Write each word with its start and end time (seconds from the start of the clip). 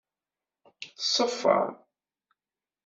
Tṣeffer. 0.99 1.67